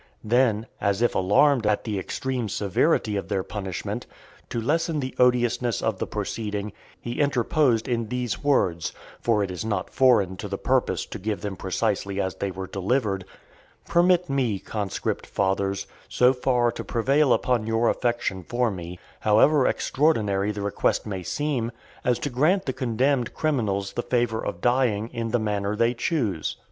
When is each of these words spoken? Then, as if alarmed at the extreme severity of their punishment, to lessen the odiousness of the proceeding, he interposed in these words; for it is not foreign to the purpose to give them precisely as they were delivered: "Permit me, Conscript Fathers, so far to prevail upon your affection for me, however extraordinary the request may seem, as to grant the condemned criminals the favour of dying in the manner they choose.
Then, 0.23 0.65
as 0.81 1.03
if 1.03 1.13
alarmed 1.13 1.67
at 1.67 1.83
the 1.83 1.99
extreme 1.99 2.49
severity 2.49 3.17
of 3.17 3.27
their 3.27 3.43
punishment, 3.43 4.07
to 4.49 4.59
lessen 4.59 4.99
the 4.99 5.13
odiousness 5.19 5.79
of 5.79 5.99
the 5.99 6.07
proceeding, 6.07 6.73
he 6.99 7.19
interposed 7.21 7.87
in 7.87 8.07
these 8.07 8.43
words; 8.43 8.93
for 9.19 9.43
it 9.43 9.51
is 9.51 9.63
not 9.63 9.91
foreign 9.91 10.37
to 10.37 10.47
the 10.47 10.57
purpose 10.57 11.05
to 11.05 11.19
give 11.19 11.41
them 11.41 11.55
precisely 11.55 12.19
as 12.19 12.33
they 12.33 12.49
were 12.49 12.65
delivered: 12.65 13.25
"Permit 13.87 14.27
me, 14.27 14.57
Conscript 14.57 15.27
Fathers, 15.27 15.85
so 16.09 16.33
far 16.33 16.71
to 16.71 16.83
prevail 16.83 17.31
upon 17.31 17.67
your 17.67 17.87
affection 17.87 18.41
for 18.41 18.71
me, 18.71 18.97
however 19.19 19.67
extraordinary 19.67 20.51
the 20.51 20.63
request 20.63 21.05
may 21.05 21.21
seem, 21.21 21.71
as 22.03 22.17
to 22.17 22.31
grant 22.31 22.65
the 22.65 22.73
condemned 22.73 23.35
criminals 23.35 23.93
the 23.93 24.01
favour 24.01 24.43
of 24.43 24.61
dying 24.61 25.09
in 25.09 25.29
the 25.29 25.37
manner 25.37 25.75
they 25.75 25.93
choose. 25.93 26.57